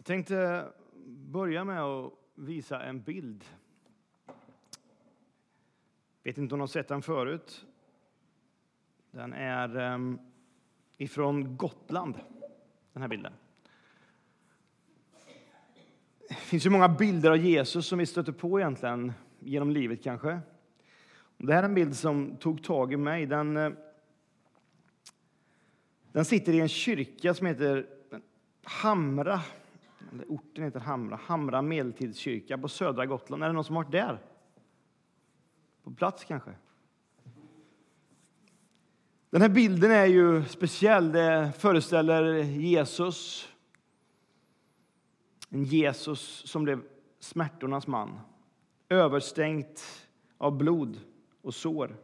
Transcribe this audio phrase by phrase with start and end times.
[0.00, 0.68] Jag tänkte
[1.06, 3.44] börja med att visa en bild.
[6.22, 7.66] Vet inte om ni har sett den förut.
[9.10, 10.18] Den är ehm,
[10.96, 12.14] ifrån Gotland,
[12.92, 13.32] den här bilden.
[16.28, 20.40] Det finns ju många bilder av Jesus som vi stöter på egentligen genom livet kanske.
[21.36, 23.26] Det här är en bild som tog tag i mig.
[23.26, 23.72] Den, eh,
[26.12, 27.86] den sitter i en kyrka som heter
[28.62, 29.40] Hamra
[30.28, 33.42] orten heter Hamra, Hamra medeltidskyrka på södra Gotland.
[33.42, 34.18] Är det någon som har varit där?
[35.82, 36.50] På plats kanske?
[39.30, 41.12] Den här bilden är ju speciell.
[41.12, 43.48] Det föreställer Jesus.
[45.48, 46.82] En Jesus som blev
[47.20, 48.20] smärtornas man.
[48.88, 50.08] Överstängt
[50.38, 51.00] av blod
[51.42, 51.96] och sår.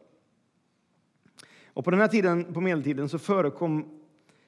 [1.66, 4.00] Och på den här tiden, på medeltiden, så förekom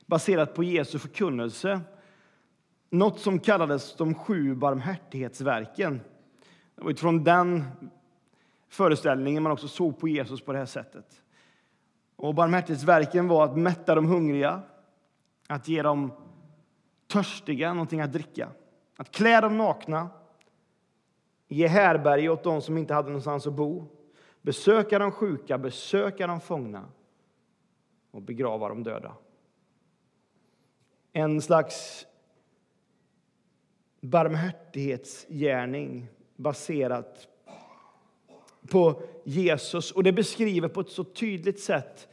[0.07, 1.81] baserat på Jesu förkunnelse
[2.91, 6.01] något som kallades de sju barmhärtighetsverken.
[6.75, 7.65] Det var utifrån den
[8.69, 11.23] föreställningen man också såg på Jesus på det här sättet.
[12.17, 14.63] Och barmhärtighetsverken var att mätta de hungriga,
[15.47, 16.13] att ge dem
[17.07, 18.49] törstiga någonting att dricka,
[18.97, 20.09] att klä dem nakna,
[21.49, 23.85] ge härberge åt dem som inte hade någonstans att bo,
[24.43, 26.85] besöka de sjuka, besöka de fångna
[28.11, 29.15] och begrava de döda.
[31.13, 32.07] En slags
[34.01, 37.29] barmhärtighetsgärning baserat
[38.69, 39.93] på Jesus.
[39.93, 42.09] Och Det beskriver på ett så tydligt sätt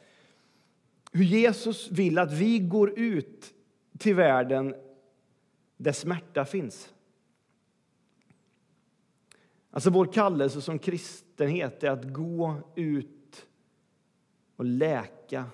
[1.12, 3.54] hur Jesus vill att vi går ut
[3.98, 4.76] till världen
[5.78, 6.94] där smärta finns.
[9.72, 13.48] Alltså Vår kallelse som kristenhet är att gå ut
[14.56, 15.46] och läka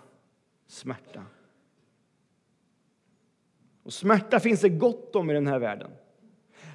[0.68, 1.26] smärta.
[3.84, 5.92] Och Smärta finns det gott om i den här världen.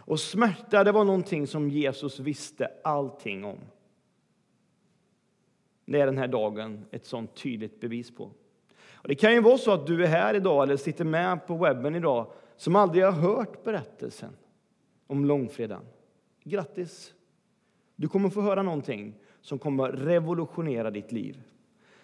[0.07, 3.59] Och smärta det var någonting som Jesus visste allting om.
[5.85, 8.31] Det är den här dagen ett sånt tydligt bevis på.
[8.95, 11.57] Och det kan ju vara så att du är här idag eller sitter med på
[11.57, 14.37] webben idag som aldrig har hört berättelsen
[15.07, 15.85] om långfredagen.
[16.45, 17.15] Grattis!
[17.97, 21.43] Du kommer få höra någonting som kommer revolutionera ditt liv.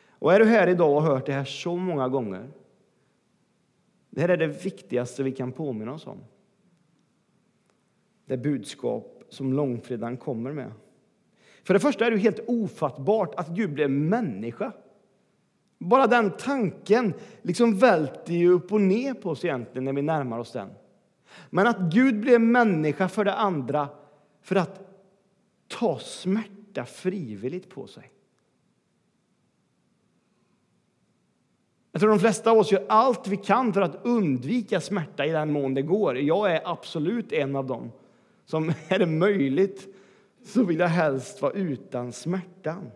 [0.09, 2.51] Och är du här idag och har hört det här så många gånger,
[4.11, 6.19] det här är det viktigaste vi kan påminna oss om
[8.27, 10.73] det budskap som långfredagen kommer med.
[11.65, 14.73] För det första är det helt ofattbart att Gud blev människa.
[15.79, 20.39] Bara den tanken liksom välter ju upp och ner på oss egentligen när vi närmar
[20.39, 20.69] oss den.
[21.51, 23.89] Men att Gud blev människa för det andra
[24.43, 24.81] för att
[25.69, 28.11] ta smärta frivilligt på sig.
[31.93, 35.31] Jag tror de flesta av oss gör allt vi kan för att undvika smärta i
[35.31, 36.19] den mån det går.
[36.19, 37.93] Jag är absolut en av dem
[38.45, 39.89] som är det möjligt
[40.45, 42.91] så vill jag helst vara utan smärtan.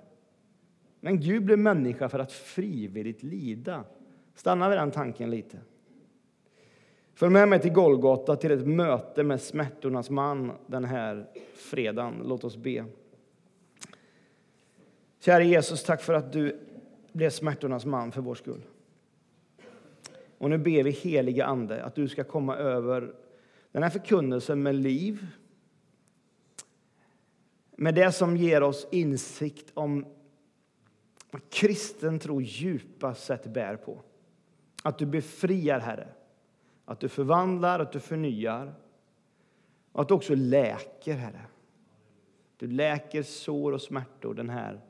[1.00, 3.84] Men Gud blev människa för att frivilligt lida.
[4.34, 5.58] Stanna vid den tanken lite.
[7.14, 12.22] Följ med mig till Golgata, till ett möte med smärtornas man den här fredagen.
[12.24, 12.84] Låt oss be.
[15.20, 16.58] Kära Jesus, tack för att du
[17.12, 18.62] blev smärtornas man för vår skull.
[20.38, 23.14] Och nu ber vi heliga Ande att du ska komma över
[23.76, 25.26] den här förkunnelsen med liv,
[27.76, 30.06] med det som ger oss insikt om
[31.30, 34.02] vad kristen tro djupast sett bär på.
[34.82, 36.08] Att du befriar, Herre.
[36.84, 38.74] Att du förvandlar, att du förnyar
[39.92, 41.46] och att du också läker, Herre.
[42.56, 44.80] Du läker sår och smärtor, den här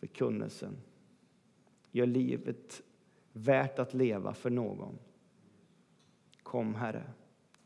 [0.00, 0.76] förkunnelsen.
[1.90, 2.82] Gör livet
[3.32, 4.98] värt att leva för någon.
[6.42, 7.04] Kom, Herre,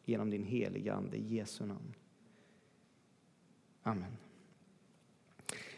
[0.04, 1.94] genom din heliga Ande, i Jesu namn.
[3.82, 4.16] Amen.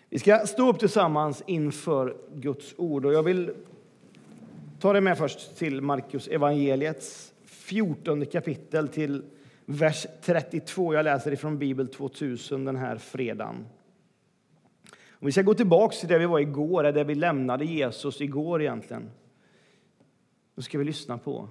[0.08, 3.04] Vi ska stå upp tillsammans inför Guds ord.
[3.04, 3.52] Och jag vill
[4.78, 9.22] ta dig med först till Markus evangeliets 14 kapitel till
[9.64, 10.94] vers 32.
[10.94, 13.66] Jag läser ifrån Bibel 2000 den här fredagen.
[15.10, 18.62] Och vi ska gå tillbaka till där vi var igår, där vi lämnade Jesus igår
[18.62, 19.10] egentligen.
[20.54, 21.48] Då ska vi lyssna på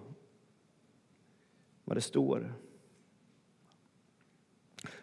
[1.91, 2.53] vad det står.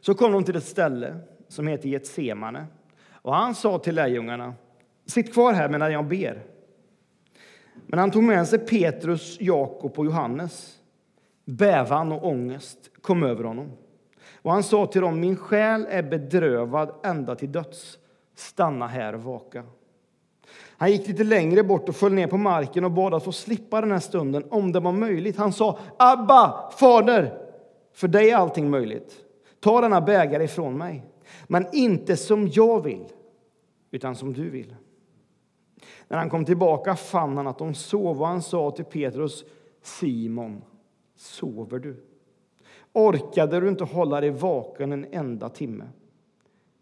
[0.01, 1.19] Så kom de till ett ställe
[1.49, 2.67] som heter Getsemane.
[3.13, 4.55] Och han sa till lärjungarna,
[5.07, 6.43] sitt kvar här medan jag ber.
[7.87, 10.79] Men han tog med sig Petrus, Jakob och Johannes.
[11.45, 13.73] Bävan och ångest kom över honom.
[14.43, 17.99] Och han sa till dem, min själ är bedrövad ända till döds.
[18.35, 19.65] Stanna här och vaka.
[20.79, 23.81] Han gick lite längre bort och föll ner på marken och bad att få slippa
[23.81, 25.37] den här stunden, om det var möjligt.
[25.37, 27.39] Han sa, Abba, fader,
[27.93, 29.17] För dig är allting möjligt.
[29.61, 31.07] Ta denna bägare ifrån mig,
[31.47, 33.05] men inte som jag vill,
[33.91, 34.75] utan som du vill.
[36.09, 39.45] När han kom tillbaka fann han att de sov och han sa till Petrus,
[39.83, 40.63] Simon,
[41.17, 42.05] sover du?
[42.93, 45.85] Orkade du inte hålla dig vaken en enda timme?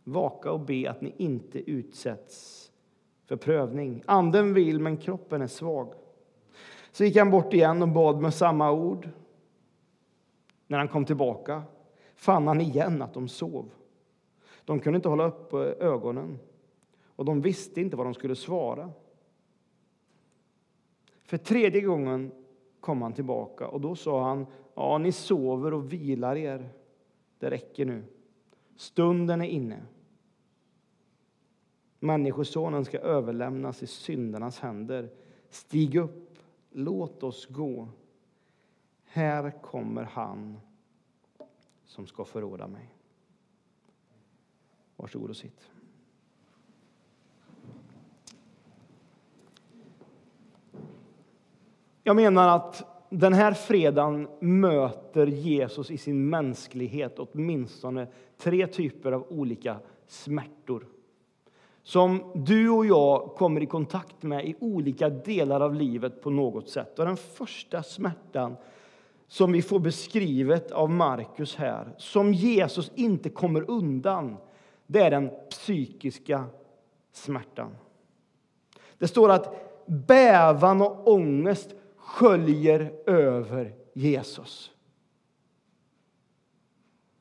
[0.04, 2.65] Vaka och be att ni inte utsätts
[3.26, 4.02] för prövning.
[4.06, 5.94] Anden vill, men kroppen är svag.
[6.92, 9.08] Så gick han bort igen och bad med samma ord.
[10.66, 11.62] När han kom tillbaka
[12.14, 13.70] fann han igen att de sov.
[14.64, 16.38] De kunde inte hålla upp eh, ögonen
[17.06, 18.90] och de visste inte vad de skulle svara.
[21.24, 22.32] För tredje gången
[22.80, 26.68] kom han tillbaka och då sa han, ja, ni sover och vilar er.
[27.38, 28.04] Det räcker nu.
[28.76, 29.82] Stunden är inne.
[32.06, 35.10] Människosonen ska överlämnas i syndarnas händer.
[35.50, 36.38] Stig upp,
[36.70, 37.88] låt oss gå.
[39.04, 40.60] Här kommer han
[41.84, 42.94] som ska förråda mig.
[44.96, 45.70] Varsågod och sitt.
[52.02, 58.06] Jag menar att den här fredagen möter Jesus i sin mänsklighet åtminstone
[58.36, 60.86] tre typer av olika smärtor
[61.86, 66.68] som du och jag kommer i kontakt med i olika delar av livet på något
[66.68, 66.98] sätt.
[66.98, 68.56] Och den första smärtan
[69.28, 74.36] som vi får beskrivet av Markus här, som Jesus inte kommer undan,
[74.86, 76.44] det är den psykiska
[77.12, 77.76] smärtan.
[78.98, 79.54] Det står att
[79.86, 84.70] bävan och ångest sköljer över Jesus.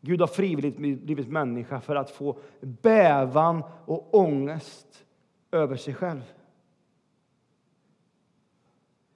[0.06, 5.06] Gud har frivilligt blivit människa för att få bävan och ångest
[5.52, 6.22] över sig själv.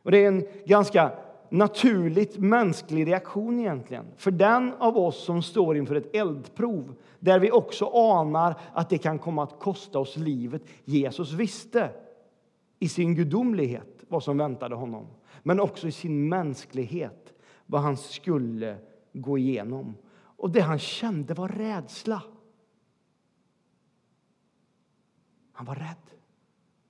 [0.04, 1.12] Och Det är en ganska
[1.50, 4.06] naturligt mänsklig reaktion egentligen.
[4.18, 8.98] För den av oss som står inför ett eldprov där vi också anar att det
[8.98, 10.62] kan komma att kosta oss livet.
[10.86, 11.90] Jesus visste
[12.80, 15.08] i sin gudomlighet vad som väntade honom,
[15.44, 17.34] men också i sin mänsklighet
[17.66, 18.78] vad han skulle
[19.14, 19.96] gå igenom.
[20.40, 22.24] Och det han kände var rädsla.
[25.52, 26.12] Han var rädd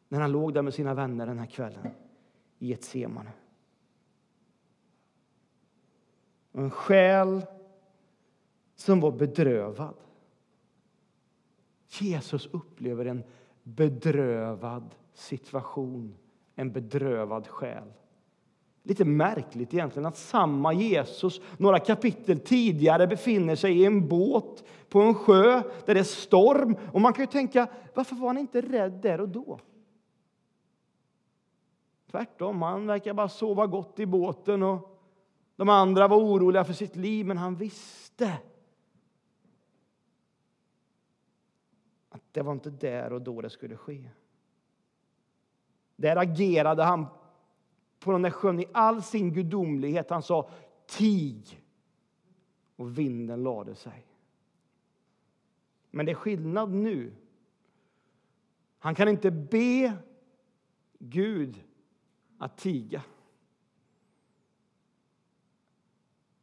[0.07, 1.87] när han låg där med sina vänner den här kvällen
[2.59, 2.95] i ett.
[6.51, 7.45] En själ
[8.75, 9.95] som var bedrövad.
[11.87, 13.23] Jesus upplever en
[13.63, 16.17] bedrövad situation,
[16.55, 17.93] en bedrövad själ.
[18.89, 25.01] Lite märkligt egentligen att samma Jesus några kapitel tidigare befinner sig i en båt på
[25.01, 26.75] en sjö där det är storm.
[26.93, 29.59] Och man kan ju tänka, varför var han inte rädd där och då?
[32.11, 35.01] Tvärtom, han verkar bara sova gott i båten och
[35.55, 38.37] de andra var oroliga för sitt liv, men han visste
[42.09, 44.09] att det var inte där och då det skulle ske.
[45.95, 47.05] Där agerade han
[47.99, 50.09] på den där sjön i all sin gudomlighet.
[50.09, 50.49] Han sa
[50.85, 51.63] tig
[52.75, 54.05] och vinden lade sig.
[55.91, 57.13] Men det är skillnad nu.
[58.79, 59.97] Han kan inte be
[60.99, 61.63] Gud
[62.37, 63.03] att tiga.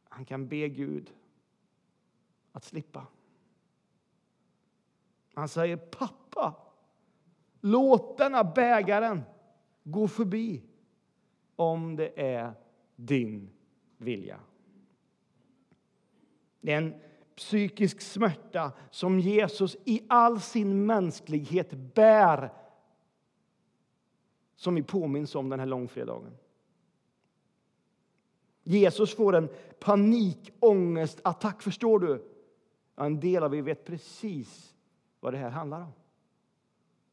[0.03, 1.13] Han kan be Gud
[2.51, 3.07] att slippa.
[5.33, 6.55] Han säger pappa,
[7.61, 9.21] låt denna bägaren
[9.83, 10.66] gå förbi
[11.57, 12.53] om det är
[12.95, 13.49] din
[13.97, 14.39] vilja.
[16.61, 16.95] Det är en
[17.35, 22.53] psykisk smärta som Jesus i all sin mänsklighet bär
[24.55, 26.37] som vi påminns om den här långfredagen.
[28.63, 29.49] Jesus får en
[29.79, 32.25] panikångestattack, förstår du?
[32.95, 34.75] En del av er vet precis
[35.19, 35.91] vad det här handlar om.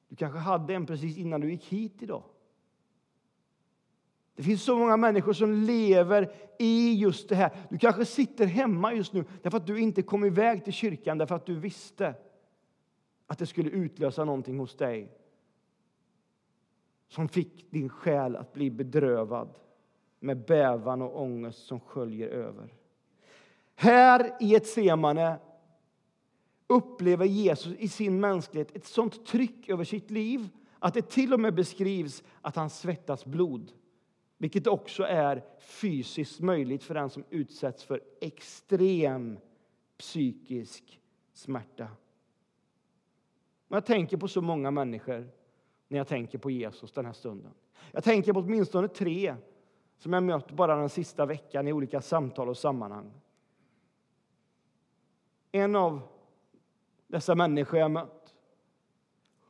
[0.09, 2.23] Du kanske hade en precis innan du gick hit idag.
[4.37, 7.51] Det finns så många människor som lever i just det här.
[7.71, 11.35] Du kanske sitter hemma just nu därför att du inte kom iväg till kyrkan därför
[11.35, 12.15] att du visste
[13.27, 15.13] att det skulle utlösa någonting hos dig
[17.09, 19.59] som fick din själ att bli bedrövad
[20.21, 22.75] med bävan och ångest som sköljer över.
[23.75, 25.39] Här i ett semane
[26.67, 30.49] upplever Jesus i sin mänsklighet ett sånt tryck över sitt liv
[30.79, 33.73] att det till och med beskrivs att han svettas blod.
[34.39, 39.39] Vilket också är fysiskt möjligt för den som utsätts för extrem
[39.99, 41.01] psykisk
[41.33, 41.89] smärta.
[43.69, 45.29] Jag tänker på så många människor
[45.89, 47.53] när jag tänker på Jesus den här stunden.
[47.93, 49.37] Jag tänker på åtminstone tre
[49.99, 53.13] som jag mött bara den sista veckan i olika samtal och sammanhang.
[55.53, 56.01] en av
[57.07, 58.35] dessa människor jag mött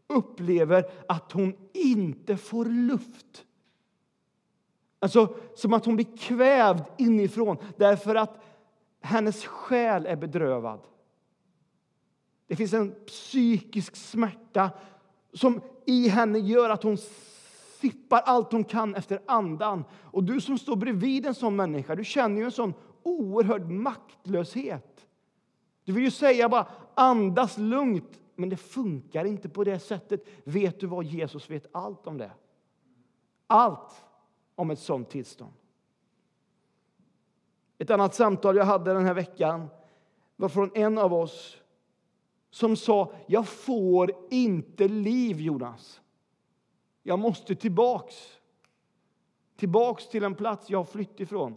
[0.06, 3.46] upplever att hon inte får luft.
[5.04, 8.44] Alltså som att hon blir kvävd inifrån därför att
[9.00, 10.80] hennes själ är bedrövad.
[12.46, 14.70] Det finns en psykisk smärta
[15.32, 16.98] som i henne gör att hon
[17.80, 19.84] sippar allt hon kan efter andan.
[20.02, 25.06] Och du som står bredvid en sån människa, du känner ju en sån oerhörd maktlöshet.
[25.84, 30.24] Du vill ju säga bara andas lugnt, men det funkar inte på det sättet.
[30.44, 31.04] Vet du vad?
[31.04, 32.30] Jesus vet allt om det.
[33.46, 34.04] Allt
[34.54, 35.52] om ett sådant tillstånd.
[37.78, 39.68] Ett annat samtal jag hade den här veckan
[40.36, 41.56] var från en av oss
[42.50, 46.00] som sa jag får inte liv, Jonas.
[47.02, 48.14] Jag måste tillbaks.
[49.56, 51.56] Tillbaks till en plats jag har flytt ifrån.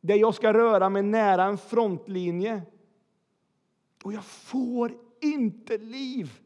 [0.00, 2.62] Där jag ska röra mig nära en frontlinje.
[4.04, 6.40] Och jag får inte liv.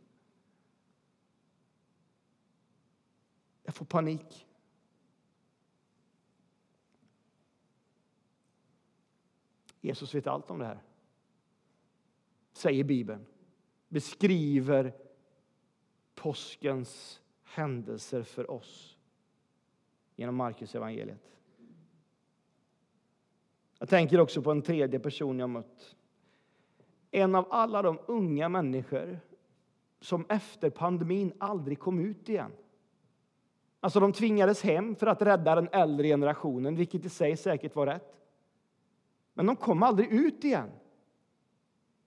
[3.63, 4.47] Jag får panik.
[9.81, 10.83] Jesus vet allt om det här,
[12.53, 13.27] säger Bibeln.
[13.89, 14.93] Beskriver
[16.15, 18.97] påskens händelser för oss
[20.17, 21.31] genom Markus evangeliet.
[23.79, 25.97] Jag tänker också på en tredje person jag mött.
[27.11, 29.21] En av alla de unga människor
[30.01, 32.53] som efter pandemin aldrig kom ut igen.
[33.81, 37.87] Alltså de tvingades hem för att rädda den äldre generationen, vilket i sig säkert var
[37.87, 38.20] rätt.
[39.41, 40.71] Men de kom aldrig ut igen.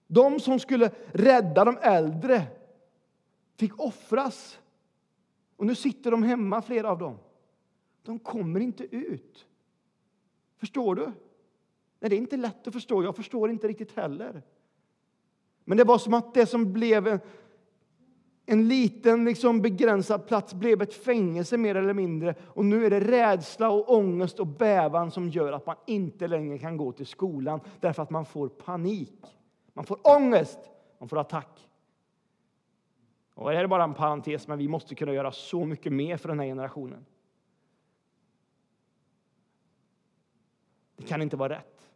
[0.06, 2.46] De som skulle rädda de äldre
[3.56, 4.60] fick offras.
[5.56, 7.18] Och nu sitter de hemma, flera av dem.
[8.02, 9.46] De kommer inte ut.
[10.56, 11.04] Förstår du?
[12.00, 13.02] Nej, det är inte lätt att förstå.
[13.02, 14.42] Jag förstår inte riktigt heller.
[15.64, 17.20] Men det var som att det som blev
[18.46, 22.34] en, liten liksom begränsad plats blev ett fängelse mer eller mindre.
[22.42, 26.58] Och nu är det rädsla och ångest och bävan som gör att man inte längre
[26.58, 29.20] kan gå till skolan därför att man får panik.
[29.72, 30.58] Man får ångest,
[30.98, 31.68] man får attack.
[33.34, 36.16] Och det här är bara en parentes, men vi måste kunna göra så mycket mer
[36.16, 37.06] för den här generationen.
[40.96, 41.90] Det kan inte vara rätt.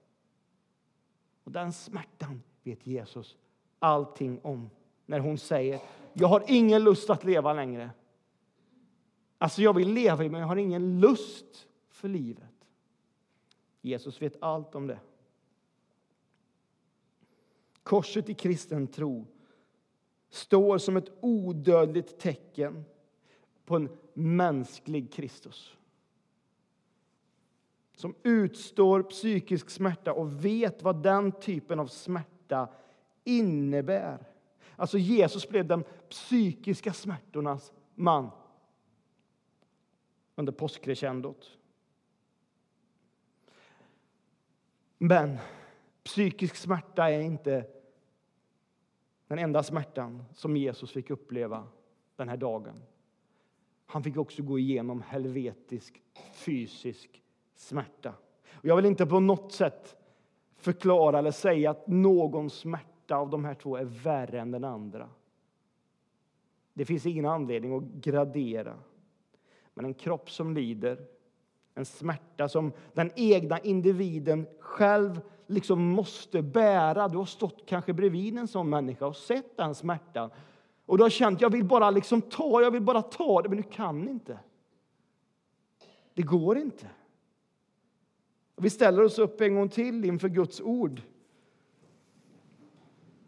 [1.45, 3.37] Och den smärtan vet Jesus
[3.79, 4.71] allting om
[5.07, 5.81] när hon säger
[6.13, 7.91] jag har ingen lust att leva längre.
[9.39, 12.45] Alltså, jag vill leva, men jag har ingen lust för livet.
[13.81, 14.99] Jesus vet allt om det.
[17.83, 19.27] Korset i kristen tro
[20.29, 22.85] står som ett odödligt tecken
[23.65, 25.79] på en mänsklig Kristus
[28.01, 32.69] som utstår psykisk smärta och vet vad den typen av smärta
[33.25, 34.27] innebär.
[34.79, 38.31] Alltså Jesus blev den psykiska smärtornas man
[40.35, 41.59] under påskcrescendot.
[44.99, 45.39] Men
[46.05, 47.67] psykisk smärta är inte
[49.27, 51.69] den enda smärtan som Jesus fick uppleva
[52.17, 52.83] den här dagen.
[53.87, 57.23] Han fick också gå igenom helvetisk fysisk
[57.55, 58.15] smärta.
[58.53, 59.97] Och jag vill inte på något sätt
[60.57, 65.09] förklara eller säga att någon smärta av de här två är värre än den andra.
[66.75, 68.79] Det finns ingen anledning att gradera.
[69.75, 71.07] Men en kropp som lider,
[71.75, 77.09] en smärta som den egna individen själv liksom måste bära.
[77.09, 80.31] Du har stått kanske bredvid en sån människa och sett den smärtan.
[80.87, 83.57] Och du har känt jag vill bara liksom ta, jag vill bara ta det, men
[83.57, 84.39] du kan inte.
[86.15, 86.87] Det går inte.
[88.57, 91.03] Vi ställer oss upp en gång till inför Guds ord.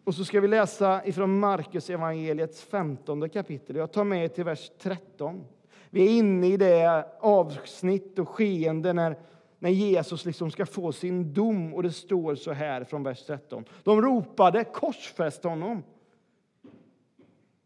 [0.04, 3.76] Och så ska vi läsa ifrån Markus evangeliets 15 kapitel.
[3.76, 5.44] Jag tar med er till vers 13.
[5.90, 9.16] Vi är inne i det avsnitt och skeende när
[9.60, 11.74] när Jesus liksom ska få sin dom.
[11.74, 13.64] Och Det står så här från vers 13.
[13.82, 15.82] De ropade korsfäst honom.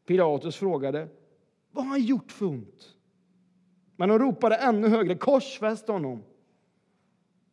[0.06, 1.08] Pilatus frågade
[1.70, 2.94] vad har han gjort för ont.
[3.96, 6.22] Men de ropade ännu högre korsfäst honom.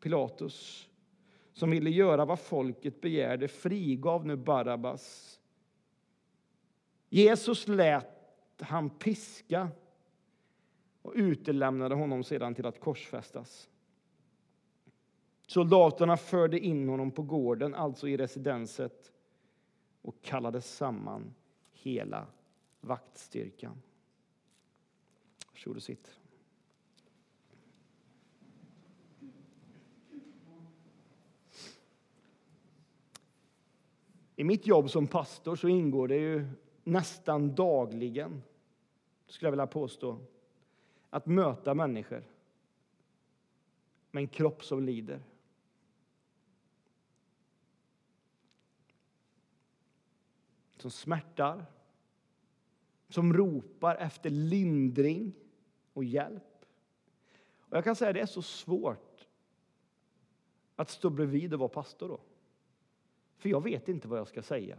[0.03, 0.89] Pilatus,
[1.53, 5.39] som ville göra vad folket begärde, frigav nu Barabbas.
[7.09, 9.69] Jesus lät han piska
[11.01, 13.69] och utelämnade honom sedan till att korsfästas.
[15.47, 19.11] Soldaterna förde in honom på gården, alltså i residenset
[20.01, 21.33] och kallade samman
[21.71, 22.27] hela
[22.81, 23.81] vaktstyrkan.
[25.51, 26.20] Varsågod och sitt.
[34.41, 36.47] I mitt jobb som pastor så ingår det ju
[36.83, 38.43] nästan dagligen,
[39.27, 40.19] skulle jag vilja påstå,
[41.09, 42.23] att möta människor
[44.11, 45.23] med en kropp som lider.
[50.77, 51.65] Som smärtar,
[53.09, 55.33] som ropar efter lindring
[55.93, 56.65] och hjälp.
[57.59, 59.27] Och jag kan säga att det är så svårt
[60.75, 62.19] att stå bredvid och vara pastor då.
[63.41, 64.77] För jag vet inte vad jag ska säga.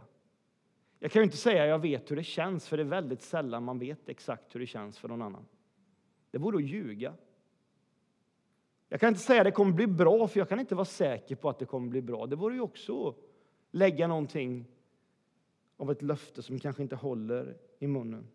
[0.99, 3.21] Jag kan ju inte säga att jag vet hur det känns, för det är väldigt
[3.21, 5.45] sällan man vet exakt hur det känns för någon annan.
[6.31, 7.13] Det vore att ljuga.
[8.89, 11.35] Jag kan inte säga att det kommer bli bra, för jag kan inte vara säker
[11.35, 12.27] på att det kommer bli bra.
[12.27, 13.15] Det vore ju också att
[13.71, 14.65] lägga någonting
[15.77, 18.27] av ett löfte som kanske inte håller i munnen.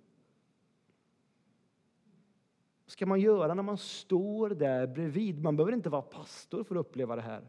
[2.84, 5.42] Vad ska man göra när man står där bredvid?
[5.42, 7.48] Man behöver inte vara pastor för att uppleva det här.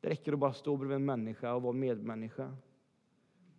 [0.00, 2.56] Det räcker att bara stå bredvid en människa och vara medmänniska.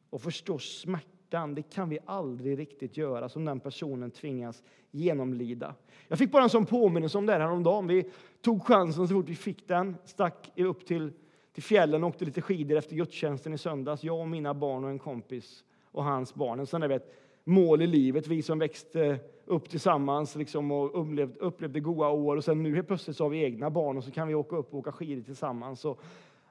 [0.10, 5.75] Och förstå smärtan, det kan vi aldrig riktigt göra som den personen tvingas genomlida.
[6.08, 7.88] Jag fick bara en sån påminnelse om det här häromdagen.
[7.88, 11.12] Vi tog chansen så fort vi fick den, stack upp till,
[11.53, 14.03] till fjällen och åkte lite skidor efter gudstjänsten i söndags.
[14.03, 16.60] Jag och mina barn och en kompis och hans barn.
[16.60, 17.13] En sån där vet,
[17.48, 22.36] mål i livet, vi som växte upp tillsammans liksom, och upplevde, upplevde goda år.
[22.36, 24.56] Och sen nu helt plötsligt så har vi egna barn och så kan vi åka
[24.56, 25.86] upp och åka skidor tillsammans.
[25.86, 26.01] Och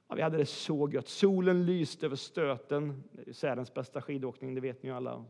[0.09, 1.09] Ja, vi hade det så gött.
[1.09, 3.03] Solen lyste över stöten.
[3.33, 5.25] Särens bästa skidåkning, det vet ni ju alla.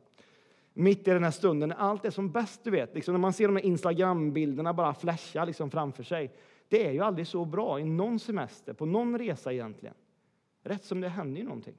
[0.72, 3.32] Mitt i den här stunden, när allt är som bäst, du vet, liksom när man
[3.32, 6.32] ser de här Instagram-bilderna bara flasha liksom framför sig.
[6.68, 9.94] Det är ju aldrig så bra i någon semester, på någon resa egentligen.
[10.62, 11.74] Rätt som det händer ju någonting.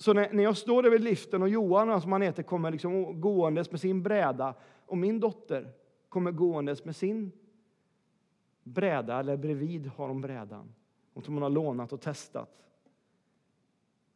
[0.00, 3.20] Så när, när jag står där vid liften och Johan, som han heter, kommer liksom
[3.20, 4.54] gåendes med sin bräda
[4.86, 5.72] och min dotter
[6.08, 7.32] kommer gåendes med sin
[8.62, 10.74] bräda, eller bredvid har hon brädan
[11.24, 12.66] som hon har lånat och testat.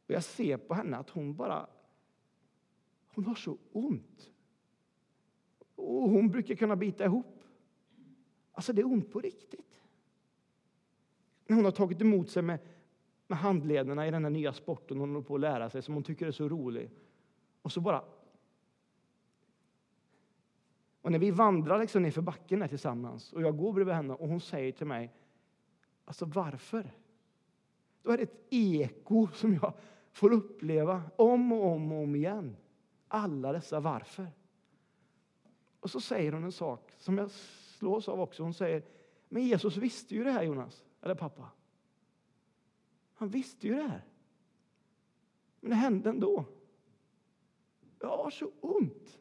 [0.06, 1.66] Och jag ser på henne att hon bara
[3.14, 4.30] hon har så ont.
[5.74, 7.42] Och hon brukar kunna bita ihop.
[8.52, 9.80] Alltså, det är ont på riktigt.
[11.46, 12.58] När hon har tagit emot sig med,
[13.26, 16.02] med handlederna i den här nya sporten hon håller på att lära sig, som hon
[16.02, 16.90] tycker är så rolig.
[17.62, 18.04] Och så bara...
[21.00, 24.28] Och när vi vandrar liksom nerför backen här tillsammans och jag går bredvid henne och
[24.28, 25.12] hon säger till mig
[26.04, 26.90] Alltså varför?
[28.02, 29.72] Då är det ett eko som jag
[30.12, 32.56] får uppleva om och om och om igen.
[33.08, 34.28] Alla dessa varför.
[35.80, 38.42] Och så säger hon en sak som jag slås av också.
[38.42, 38.82] Hon säger,
[39.28, 41.50] men Jesus visste ju det här Jonas, eller pappa.
[43.24, 44.04] Han visste ju det här.
[45.60, 46.44] Men det hände ändå.
[48.00, 49.18] Jag har så ont.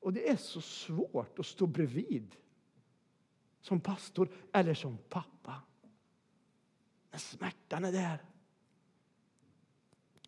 [0.00, 2.36] Och det är så svårt att stå bredvid
[3.60, 5.62] som pastor eller som pappa.
[7.10, 8.24] När smärtan är där.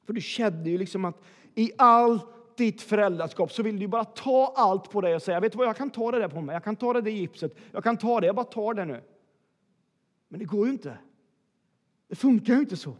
[0.04, 1.22] För du kände ju liksom att
[1.54, 5.52] i allt ditt föräldraskap så vill du bara ta allt på dig och säga, vet
[5.52, 7.56] du vad, jag kan ta det där på mig, jag kan ta det där gipset,
[7.72, 9.02] jag kan ta det, jag bara tar det nu.
[10.28, 10.98] Men det går ju inte.
[12.08, 12.96] Det funkar ju inte så.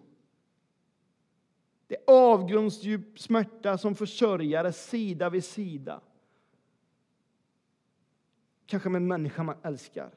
[1.87, 6.01] Det är avgrundsdjup smärta som försörjare sida vid sida.
[8.66, 10.11] Kanske med en människa man älskar.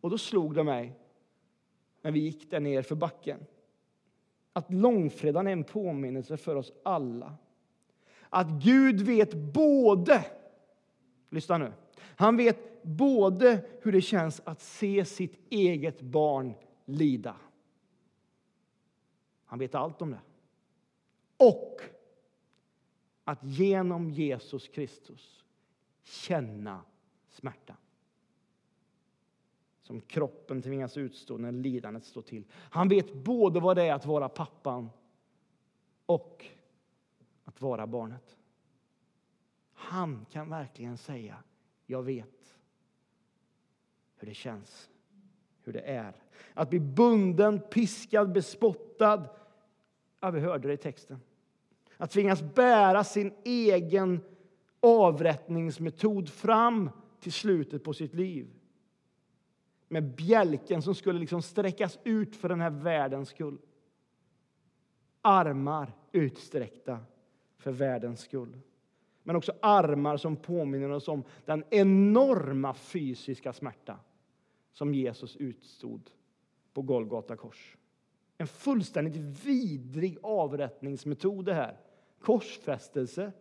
[0.00, 0.98] Och då slog det mig,
[2.02, 3.46] när vi gick där ner för backen,
[4.52, 7.34] att långfredagen är en påminnelse för oss alla.
[8.28, 10.24] Att Gud vet både,
[11.30, 17.36] lyssna nu, han vet både hur det känns att se sitt eget barn lida.
[19.52, 20.20] Han vet allt om det.
[21.36, 21.80] Och
[23.24, 25.44] att genom Jesus Kristus
[26.02, 26.84] känna
[27.28, 27.76] smärta
[29.82, 32.44] som kroppen tvingas utstå när lidandet står till.
[32.52, 34.90] Han vet både vad det är att vara pappan
[36.06, 36.46] och
[37.44, 38.36] att vara barnet.
[39.72, 41.36] Han kan verkligen säga,
[41.86, 42.56] jag vet
[44.16, 44.90] hur det känns,
[45.62, 46.14] hur det är.
[46.54, 49.41] Att bli bunden, piskad, bespottad.
[50.24, 51.20] Ja, vi hörde det i texten.
[51.96, 54.20] Att tvingas bära sin egen
[54.80, 58.50] avrättningsmetod fram till slutet på sitt liv
[59.88, 63.58] med bjälken som skulle liksom sträckas ut för den här världens skull.
[65.22, 66.98] Armar utsträckta
[67.56, 68.58] för världens skull.
[69.22, 73.98] Men också armar som påminner oss om den enorma fysiska smärta
[74.72, 76.10] som Jesus utstod
[76.72, 77.76] på Golgata kors.
[78.42, 81.76] En fullständigt vidrig avrättningsmetod det här.
[82.20, 83.32] Korsfästelse.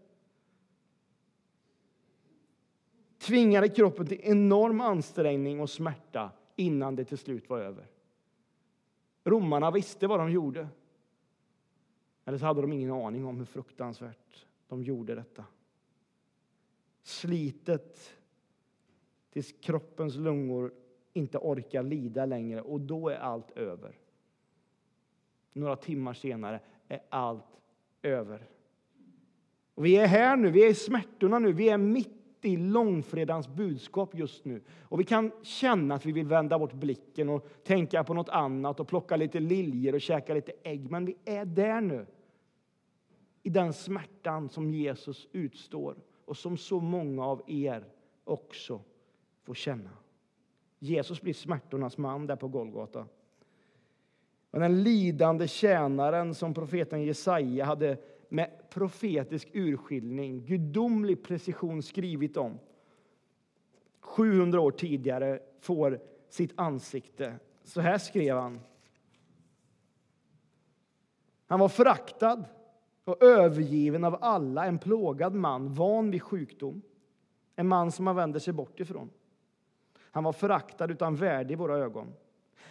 [3.17, 7.87] Tvingade kroppen till enorm ansträngning och smärta innan det till slut var över.
[9.23, 10.67] Romarna visste vad de gjorde.
[12.25, 15.45] Eller så hade de ingen aning om hur fruktansvärt de gjorde detta.
[17.03, 18.13] Slitet
[19.29, 20.73] tills kroppens lungor
[21.13, 24.00] inte orkar lida längre och då är allt över.
[25.53, 27.45] Några timmar senare är allt
[28.01, 28.47] över.
[29.75, 33.47] Och vi är här nu, vi är i smärtorna nu, vi är mitt i långfredagens
[33.47, 34.61] budskap just nu.
[34.83, 38.79] Och vi kan känna att vi vill vända bort blicken och tänka på något annat
[38.79, 40.91] och plocka lite liljor och käka lite ägg.
[40.91, 42.05] Men vi är där nu.
[43.43, 47.85] I den smärtan som Jesus utstår och som så många av er
[48.23, 48.81] också
[49.43, 49.89] får känna.
[50.79, 53.05] Jesus blir smärtornas man där på Golgata.
[54.51, 57.97] Och den lidande tjänaren som profeten Jesaja hade
[58.29, 62.59] med profetisk urskiljning, gudomlig precision skrivit om
[63.99, 67.35] 700 år tidigare får sitt ansikte.
[67.63, 68.59] Så här skrev han.
[71.45, 72.45] Han var föraktad
[73.03, 76.81] och övergiven av alla, en plågad man, van vid sjukdom.
[77.55, 79.09] En man som man vänder sig bort ifrån.
[79.97, 82.13] Han var föraktad utan värde i våra ögon.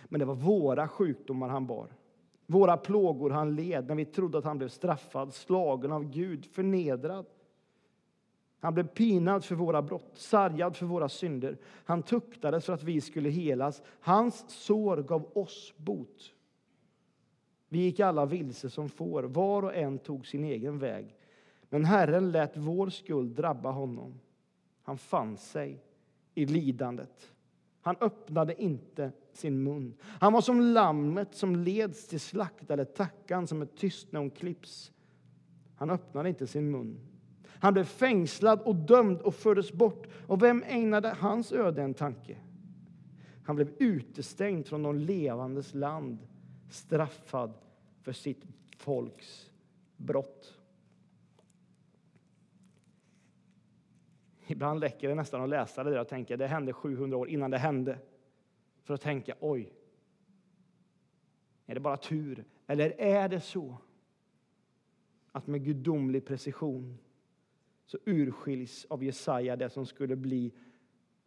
[0.08, 1.88] Men det var våra sjukdomar han bar.
[2.46, 7.26] Våra plågor han led när vi trodde att han blev straffad, slagen av Gud, förnedrad.
[8.60, 11.58] Han blev pinad för våra brott, sargad för våra synder.
[11.84, 13.82] Han tuktades för att vi skulle helas.
[14.00, 16.32] Hans sår gav oss bot.
[17.68, 21.16] Vi gick alla vilse som får, var och en tog sin egen väg.
[21.68, 24.20] Men Herren lät vår skuld drabba honom.
[24.82, 25.82] Han fann sig
[26.34, 27.32] i lidandet.
[27.80, 29.94] Han öppnade inte sin mun.
[30.02, 34.30] Han var som lammet som leds till slakt eller tackan som är tyst när hon
[34.30, 34.92] klipps.
[35.74, 37.00] Han öppnade inte sin mun.
[37.46, 40.06] Han blev fängslad och dömd och fördes bort.
[40.26, 42.36] Och vem ägnade hans öde en tanke?
[43.44, 46.18] Han blev utestängd från de levandes land,
[46.70, 47.52] straffad
[48.02, 48.44] för sitt
[48.76, 49.50] folks
[49.96, 50.54] brott.
[54.46, 57.50] Ibland räcker det nästan att läsa det där och tänka det hände 700 år innan
[57.50, 57.98] det hände.
[58.90, 59.72] För att tänka, oj,
[61.66, 62.44] är det bara tur?
[62.66, 63.76] Eller är det så
[65.32, 66.98] att med gudomlig precision
[67.86, 70.52] så urskiljs av Jesaja det som skulle bli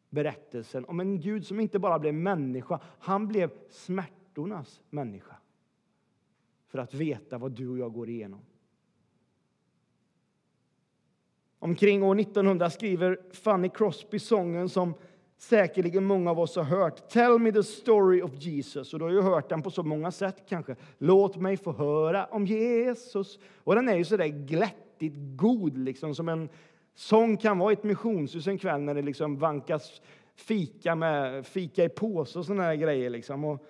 [0.09, 5.35] berättelsen om en Gud som inte bara blev människa, han blev smärtornas människa.
[6.67, 8.41] För att veta vad du och jag går igenom.
[11.59, 14.93] Omkring år 1900 skriver Fanny Crosby sången som
[15.43, 17.09] säkerligen många av oss har hört.
[17.09, 18.93] Tell me the story of Jesus.
[18.93, 20.75] Och du har ju hört den på så många sätt kanske.
[20.97, 23.39] Låt mig få höra om Jesus.
[23.63, 26.49] Och den är ju sådär glättigt god, liksom som en
[26.95, 30.01] sång kan vara i ett missionshus en kväll när det liksom vankas
[30.35, 33.09] fika med fika i påse och sådana grejer.
[33.09, 33.43] Liksom.
[33.43, 33.65] Och,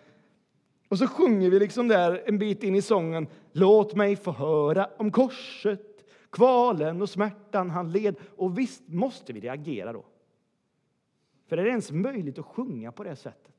[0.90, 3.28] och så sjunger vi liksom där en bit in i sången.
[3.52, 5.90] Låt mig få höra om korset
[6.30, 8.16] kvalen och smärtan han led.
[8.36, 10.06] Och visst måste vi reagera då.
[11.54, 13.54] För är det ens möjligt att sjunga på det sättet?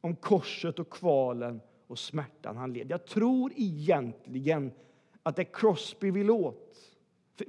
[0.00, 2.90] Om korset och kvalen och smärtan han led.
[2.90, 4.72] Jag tror egentligen
[5.22, 6.76] att det Crosby vill åt.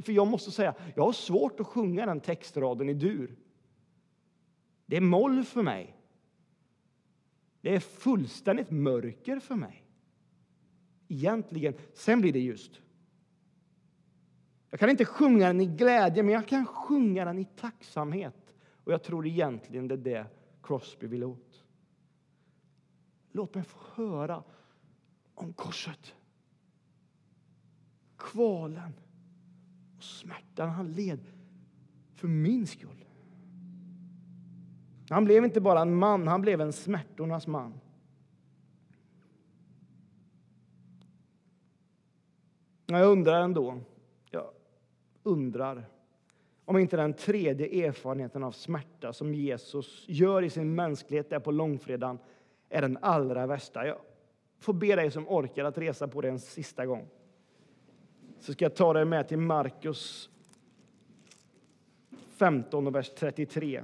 [0.01, 3.35] För jag måste säga, jag har svårt att sjunga den textraden i dur.
[4.85, 5.95] Det är moll för mig.
[7.61, 9.83] Det är fullständigt mörker för mig.
[11.07, 11.73] Egentligen.
[11.93, 12.81] Sen blir det ljust.
[14.69, 18.40] Jag kan inte sjunga den i glädje, men jag kan sjunga den i tacksamhet.
[18.83, 20.27] Och jag tror egentligen det är det
[20.63, 21.63] Crosby vill åt.
[23.31, 24.43] Låt mig få höra
[25.35, 26.15] om korset.
[28.17, 28.93] Kvalen
[29.97, 31.19] och smärtan han led
[32.13, 33.05] för min skull.
[35.09, 37.79] Han blev inte bara en man, han blev en smärtornas man.
[42.85, 43.79] Jag undrar ändå,
[44.29, 44.51] jag
[45.23, 45.85] undrar
[46.71, 51.51] om inte den tredje erfarenheten av smärta som Jesus gör i sin mänsklighet där på
[51.51, 52.19] långfredagen
[52.69, 53.87] är den allra värsta.
[53.87, 53.97] Jag
[54.59, 57.07] får be dig som orkar att resa på det en sista gång.
[58.39, 60.29] Så ska jag ta dig med till Markus
[62.29, 63.83] 15 och vers 33.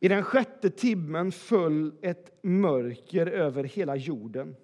[0.00, 4.56] I den sjätte timmen föll ett mörker över hela jorden.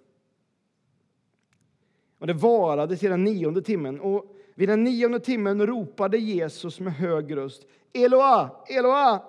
[2.18, 4.00] Och det varade till den nionde timmen.
[4.00, 7.66] Och vid den nionde timmen ropade Jesus med hög röst.
[7.92, 9.22] Eloa, Eloa,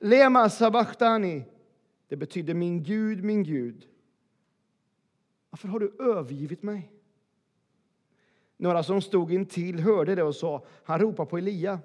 [0.00, 1.44] lema sabachthani.
[2.08, 3.86] Det betyder min Gud, min Gud.
[5.50, 6.92] Varför har du övergivit mig?
[8.56, 11.78] Några som stod intill hörde det och sa, han ropar på Elia.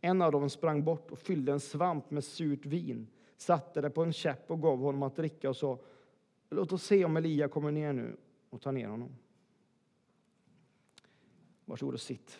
[0.00, 3.06] En av dem sprang bort och fyllde en svamp med surt vin,
[3.36, 5.78] satte det på en käpp och gav honom att dricka och sa
[6.50, 8.16] Låt oss se om Elia kommer ner nu
[8.50, 9.16] och tar ner honom.
[11.68, 12.38] Varsågod och sitt.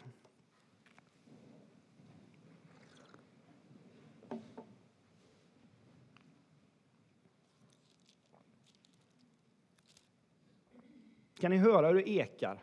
[11.39, 12.62] Kan ni höra hur det ekar?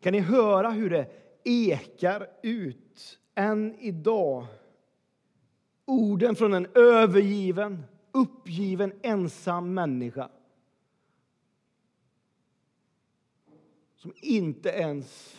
[0.00, 1.10] Kan ni höra hur det
[1.44, 4.46] ekar ut än idag?
[5.84, 10.30] Orden från en övergiven, uppgiven, ensam människa
[14.00, 15.36] som inte ens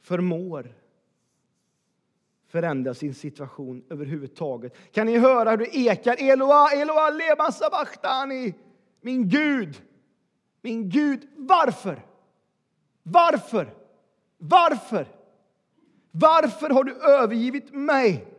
[0.00, 0.74] förmår
[2.46, 4.92] förändra sin situation överhuvudtaget.
[4.92, 6.16] Kan ni höra hur det ekar?
[6.18, 8.54] Eloa, Eloa, lema sabachthani.
[9.00, 9.82] Min Gud,
[10.60, 12.06] min Gud, varför?
[13.02, 13.74] Varför?
[14.38, 15.06] Varför?
[16.10, 18.34] Varför har du övergivit mig?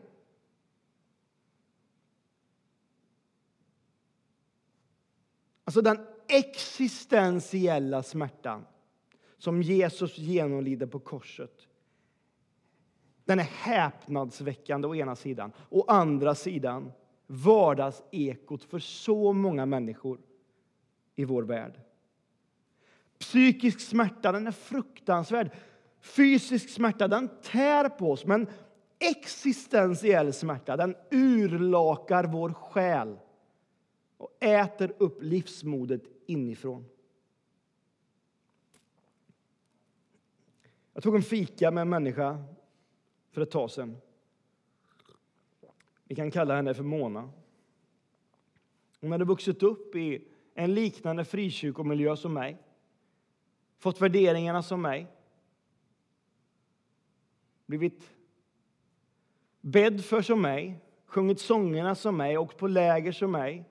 [5.64, 8.66] Alltså den existentiella smärtan
[9.40, 11.68] som Jesus genomlider på korset.
[13.26, 15.52] Den är häpnadsväckande å ena sidan.
[15.70, 16.92] Å andra sidan
[17.28, 20.20] vardagsekot för så många människor
[21.16, 21.80] i vår värld.
[23.20, 25.52] Psykisk smärta den är fruktansvärd.
[26.02, 28.48] Fysisk smärta den tär på oss, men
[29.00, 33.20] existentiell smärta den urlakar vår själ
[34.18, 36.86] och äter upp livsmodet inifrån.
[40.94, 42.44] Jag tog en fika med en människa
[43.32, 43.98] för ett tag sedan.
[46.04, 47.30] Vi kan kalla henne för Mona.
[49.02, 52.58] Hon hade vuxit upp i en liknande frikyrkomiljö som mig.
[53.78, 55.08] Fått värderingarna som mig.
[57.66, 58.10] Blivit
[59.62, 63.66] bedd för som mig, sjungit sångerna som mig, åkt på läger som mig.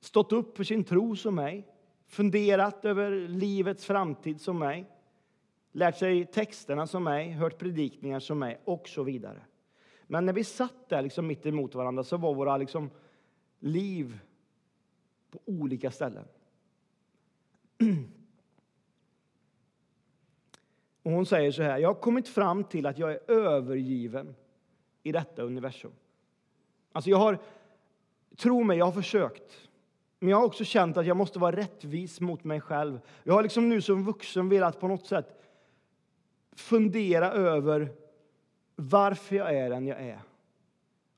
[0.00, 1.66] Stått upp för sin tro som mig,
[2.06, 4.86] funderat över livets framtid som mig.
[5.78, 9.40] Lärt sig texterna som mig, hört predikningar som mig och så vidare.
[10.06, 12.90] Men när vi satt där liksom mitt emot varandra så var våra liksom
[13.58, 14.18] liv
[15.30, 16.24] på olika ställen.
[21.02, 24.34] Och hon säger så här, jag har kommit fram till att jag är övergiven
[25.02, 25.92] i detta universum.
[26.92, 27.38] Alltså jag har,
[28.36, 29.68] tro mig, jag har försökt.
[30.18, 33.00] Men jag har också känt att jag måste vara rättvis mot mig själv.
[33.22, 35.37] Jag har liksom nu som vuxen velat på något sätt
[36.60, 37.92] fundera över
[38.76, 40.20] varför jag är den jag är.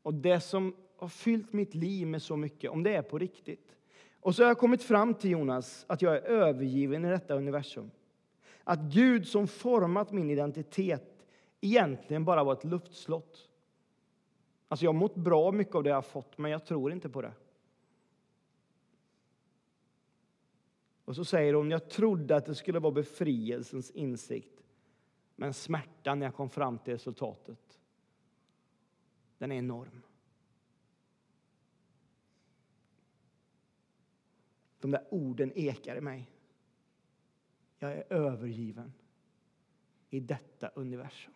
[0.02, 3.76] Och det som har fyllt mitt liv med så mycket, om det är på riktigt.
[4.20, 7.90] Och så har jag kommit fram till, Jonas, att jag är övergiven i detta universum.
[8.64, 11.26] Att Gud som format min identitet
[11.60, 13.48] egentligen bara var ett luftslott.
[14.68, 17.08] Alltså jag har mått bra mycket av det jag har fått, men jag tror inte
[17.08, 17.32] på det.
[21.04, 24.59] Och så säger hon, jag trodde att det skulle vara befrielsens insikt.
[25.40, 27.80] Men smärtan när jag kom fram till resultatet,
[29.38, 30.02] den är enorm.
[34.80, 36.30] De där orden ekar i mig.
[37.78, 38.92] Jag är övergiven
[40.10, 41.32] i detta universum.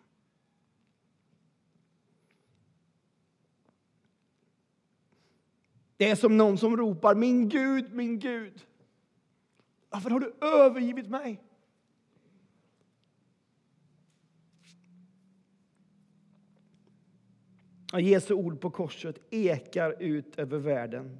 [5.97, 8.65] Det är som någon som ropar min Gud, min Gud.
[9.89, 11.44] Varför har du övergivit mig?
[17.99, 21.17] Jesu ord på korset ekar ut över världen.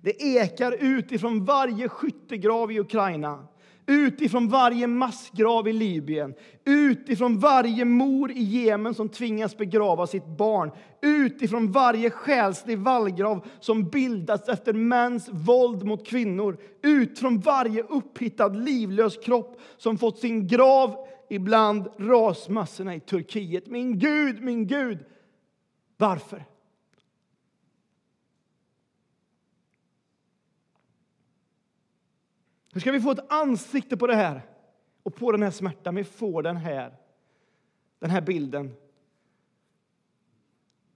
[0.00, 3.46] Det ekar ut ifrån varje skyttegrav i Ukraina,
[3.86, 6.34] utifrån varje massgrav i Libyen,
[6.64, 10.70] utifrån varje mor i Jemen som tvingas begrava sitt barn,
[11.02, 18.48] utifrån varje själslig vallgrav som bildats efter mäns våld mot kvinnor, ut från varje upphittad
[18.48, 20.96] livlös kropp som fått sin grav
[21.30, 23.66] ibland rasmassorna i Turkiet.
[23.66, 24.98] Min Gud, min Gud,
[25.98, 26.44] varför?
[32.72, 34.42] Hur ska vi få ett ansikte på det här
[35.02, 35.94] och på den här smärtan?
[35.94, 36.96] Vi får den här,
[37.98, 38.74] den här bilden.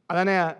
[0.07, 0.59] Ja, den är,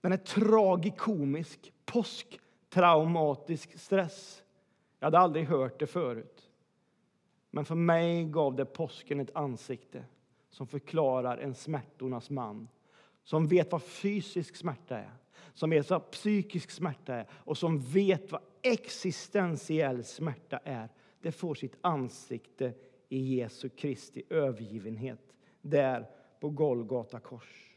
[0.00, 4.42] den är tragikomisk, påsktraumatisk stress.
[4.98, 6.50] Jag hade aldrig hört det förut.
[7.50, 10.04] Men för mig gav det påsken ett ansikte
[10.52, 12.68] som förklarar en smärtornas man
[13.24, 15.12] som vet vad fysisk smärta är,
[15.54, 20.88] som vet vad psykisk smärta är och som vet vad existentiell smärta är.
[21.20, 22.74] Det får sitt ansikte
[23.08, 26.06] i Jesu Kristi övergivenhet där
[26.40, 27.76] på Golgata kors.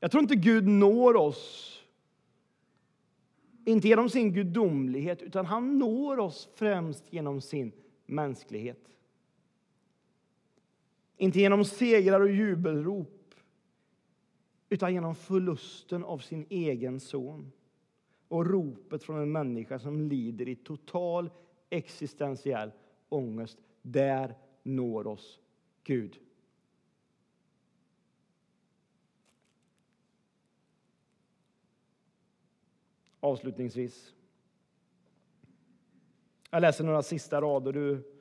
[0.00, 1.72] Jag tror inte Gud når oss
[3.64, 7.72] inte genom sin gudomlighet, utan han når oss främst genom sin
[8.06, 8.95] mänsklighet.
[11.16, 13.34] Inte genom segrar och jubelrop,
[14.68, 17.52] utan genom förlusten av sin egen son
[18.28, 21.30] och ropet från en människa som lider i total
[21.70, 22.72] existentiell
[23.08, 23.58] ångest.
[23.82, 25.40] Där når oss
[25.84, 26.18] Gud.
[33.20, 34.12] Avslutningsvis.
[36.50, 37.72] Jag läser några sista rader.
[37.72, 38.15] Du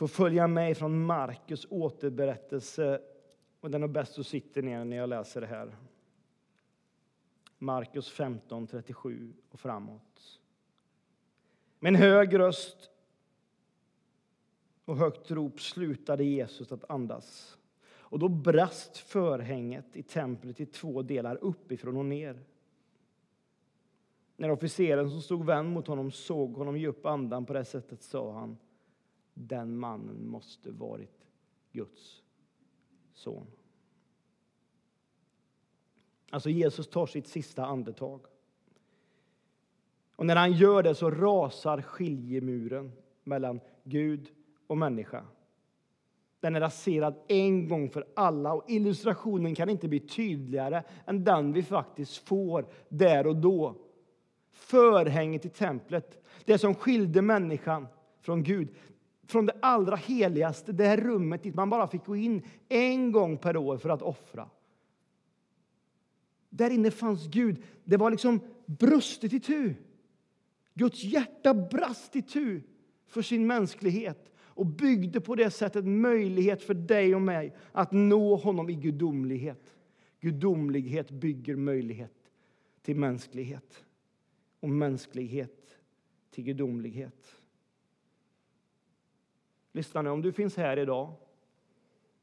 [0.00, 3.00] får följa med från Markus återberättelse.
[3.60, 5.76] Och den är bäst att sitta ner när jag läser det här.
[7.58, 10.40] Markus 15, 37 och framåt.
[11.78, 12.90] Med en hög röst
[14.84, 17.58] och högt rop slutade Jesus att andas.
[17.82, 22.44] Och då brast förhänget i templet i två delar, uppifrån och ner.
[24.36, 28.02] När officeren som stod vänd mot honom såg honom ge upp andan på det sättet
[28.02, 28.58] sa han
[29.34, 31.26] den mannen måste varit
[31.72, 32.22] Guds
[33.14, 33.46] son.
[36.30, 38.20] Alltså Jesus tar sitt sista andetag.
[40.16, 42.92] Och när han gör det så rasar skiljemuren
[43.24, 44.30] mellan Gud
[44.66, 45.24] och människa.
[46.40, 51.52] Den är raserad en gång för alla och illustrationen kan inte bli tydligare än den
[51.52, 53.74] vi faktiskt får där och då.
[54.52, 57.86] Förhänget i templet, det som skilde människan
[58.20, 58.68] från Gud,
[59.30, 63.38] från det allra heligaste, det här rummet dit man bara fick gå in en gång
[63.38, 64.50] per år för att offra.
[66.50, 67.62] Där inne fanns Gud.
[67.84, 69.74] Det var liksom brustet i tu.
[70.74, 72.62] Guds hjärta brast i tu
[73.06, 78.36] för sin mänsklighet och byggde på det sättet möjlighet för dig och mig att nå
[78.36, 79.76] honom i gudomlighet.
[80.20, 82.30] Gudomlighet bygger möjlighet
[82.82, 83.84] till mänsklighet
[84.60, 85.76] och mänsklighet
[86.30, 87.39] till gudomlighet.
[89.72, 91.14] Lyssna nu, om du finns här idag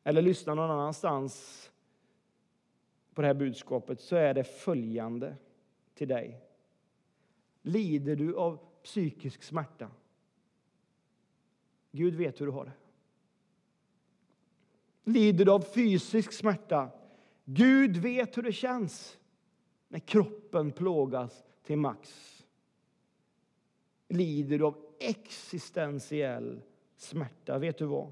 [0.03, 1.71] eller lyssnar någon annanstans
[3.13, 5.35] på det här budskapet så är det följande
[5.93, 6.41] till dig.
[7.61, 9.91] Lider du av psykisk smärta?
[11.91, 12.71] Gud vet hur du har det.
[15.03, 16.89] Lider du av fysisk smärta?
[17.45, 19.17] Gud vet hur det känns
[19.87, 22.33] när kroppen plågas till max.
[24.07, 26.61] Lider du av existentiell
[26.97, 27.57] smärta?
[27.57, 28.11] Vet du vad?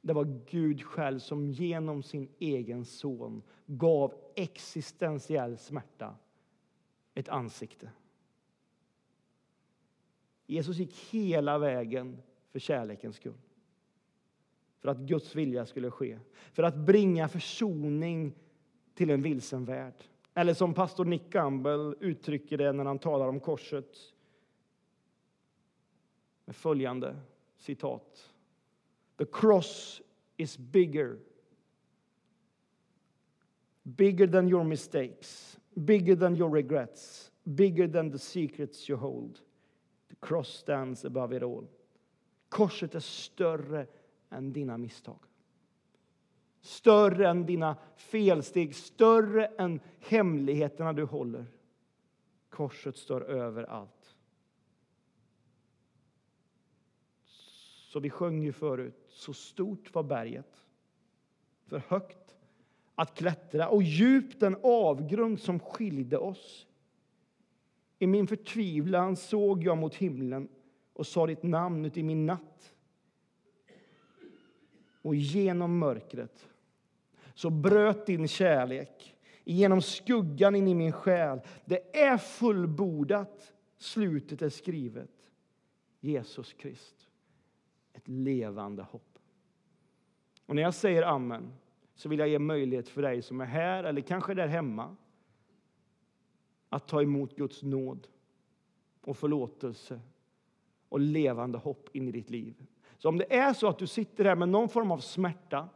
[0.00, 6.14] Det var Gud själv som genom sin egen son gav existentiell smärta
[7.14, 7.90] ett ansikte.
[10.46, 13.38] Jesus gick hela vägen för kärlekens skull.
[14.78, 16.18] För att Guds vilja skulle ske.
[16.52, 18.34] För att bringa försoning
[18.94, 20.04] till en vilsen värld.
[20.34, 23.96] Eller som pastor Nick Gamble uttrycker det när han talar om korset.
[26.48, 27.16] Med följande
[27.56, 28.34] citat.
[29.16, 30.02] The cross
[30.36, 31.18] is bigger.
[33.82, 39.40] Bigger than your mistakes, bigger than your regrets, bigger than the secrets you hold.
[40.08, 41.66] The cross stands above it all.
[42.48, 43.86] Korset är större
[44.30, 45.20] än dina misstag.
[46.60, 51.46] Större än dina felsteg, större än hemligheterna du håller.
[52.48, 53.97] Korset står över allt.
[57.98, 60.64] Så vi sjöng ju förut, så stort var berget,
[61.66, 62.36] för högt
[62.94, 66.66] att klättra och djupt den avgrund som skilde oss.
[67.98, 70.48] I min förtvivlan såg jag mot himlen
[70.92, 72.74] och sa ditt namn ut i min natt.
[75.02, 76.48] Och genom mörkret
[77.34, 81.40] så bröt din kärlek genom skuggan in i min själ.
[81.64, 83.52] Det är fullbordat.
[83.76, 85.10] Slutet är skrivet.
[86.00, 86.97] Jesus Krist.
[88.10, 89.18] Levande hopp.
[90.46, 91.52] Och när jag säger amen
[91.94, 94.96] så vill jag ge möjlighet för dig som är här eller kanske där hemma
[96.68, 98.06] att ta emot Guds nåd
[99.00, 100.00] och förlåtelse
[100.88, 102.54] och levande hopp in i ditt liv.
[102.98, 105.68] Så om det är så att du sitter här med någon form av smärta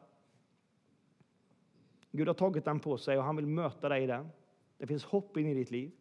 [2.13, 4.29] Gud har tagit den på sig och han vill möta dig i den.
[4.79, 5.93] Det finns hopp in i ditt liv.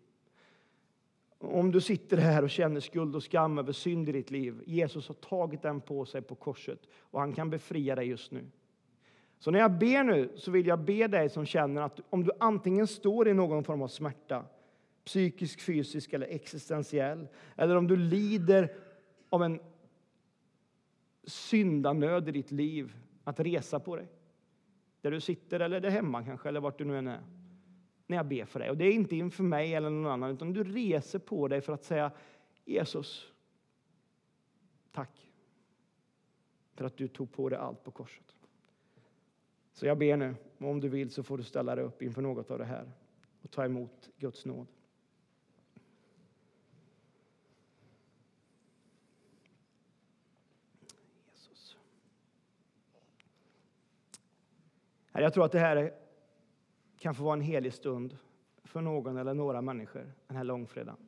[1.42, 5.08] Om du sitter här och känner skuld och skam över synd i ditt liv, Jesus
[5.08, 8.46] har tagit den på sig på korset och han kan befria dig just nu.
[9.40, 12.32] Så när jag ber nu så vill jag be dig som känner att om du
[12.40, 14.46] antingen står i någon form av smärta,
[15.06, 18.74] psykisk, fysisk eller existentiell, eller om du lider
[19.30, 19.60] av en
[21.24, 24.08] syndanöd i ditt liv att resa på dig.
[25.02, 27.22] Där du sitter eller där hemma kanske, eller vart du nu än är.
[28.12, 28.70] När jag ber för dig.
[28.70, 31.74] Och det är inte inför mig eller någon annan, utan du reser på dig för
[31.74, 32.12] att säga
[32.66, 33.32] Jesus,
[34.92, 35.32] tack
[36.74, 38.36] för att du tog på dig allt på korset.
[39.74, 42.22] Så jag ber nu, och om du vill så får du ställa dig upp inför
[42.22, 42.92] något av det här
[43.42, 44.68] och ta emot Guds nåd.
[51.32, 51.78] Jesus.
[55.12, 56.01] Jag tror att det här
[57.02, 58.18] kan få vara en helig stund
[58.64, 61.00] för någon eller några människor den här långfredagen.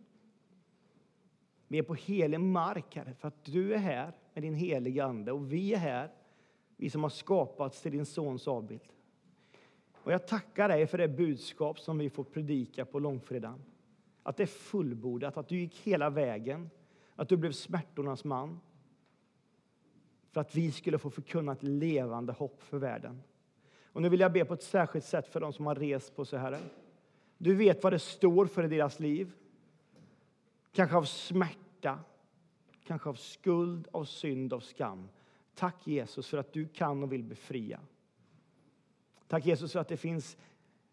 [1.67, 5.31] Vi är på helig mark, Herre, för att du är här med din heliga Ande
[5.31, 6.11] och vi är här,
[6.77, 8.93] vi som har skapats till din Sons avbild.
[9.93, 13.63] Och jag tackar dig för det budskap som vi får predika på långfredagen.
[14.23, 16.69] Att det är fullbordat, att du gick hela vägen,
[17.15, 18.59] att du blev smärtornas man.
[20.31, 23.21] För att vi skulle få förkunna ett levande hopp för världen.
[23.93, 26.25] Och nu vill jag be på ett särskilt sätt för de som har rest på
[26.25, 26.59] sig, Herre.
[27.37, 29.31] Du vet vad det står för i deras liv.
[30.71, 31.99] Kanske av smärta,
[32.83, 35.09] kanske av skuld, av synd, av skam.
[35.55, 37.79] Tack Jesus för att du kan och vill befria.
[39.27, 40.37] Tack Jesus för att det finns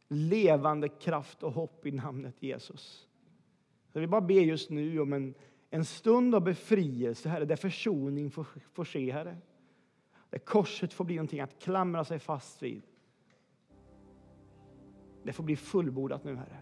[0.08, 3.08] levande kraft och hopp i namnet Jesus.
[3.92, 5.34] Så vi bara ber just nu om en,
[5.70, 9.36] en stund av befrielse, Herre, där försoning får, får ske, Herre.
[10.30, 12.82] Där korset får bli någonting att klamra sig fast vid.
[15.22, 16.58] Det får bli fullbordat nu, Herre.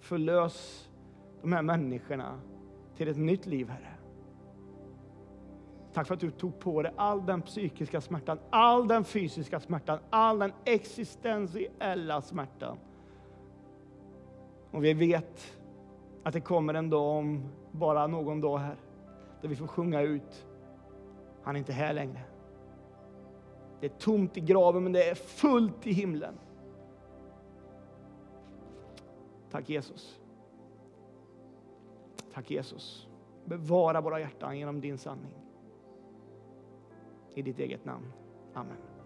[0.00, 0.88] Förlös
[1.42, 2.40] de här människorna
[2.96, 3.94] till ett nytt liv, Herre.
[5.92, 9.98] Tack för att du tog på dig all den psykiska smärtan, all den fysiska smärtan,
[10.10, 12.78] all den existentiella smärtan.
[14.70, 15.54] Och vi vet
[16.22, 18.76] att det kommer en dag om bara någon dag här,
[19.40, 20.46] där vi får sjunga ut,
[21.42, 22.20] han är inte här längre.
[23.80, 26.34] Det är tomt i graven, men det är fullt i himlen.
[29.50, 30.20] Tack Jesus.
[32.32, 33.06] Tack Jesus.
[33.44, 35.34] Bevara våra hjärtan genom din sanning.
[37.34, 38.12] I ditt eget namn.
[38.54, 38.97] Amen.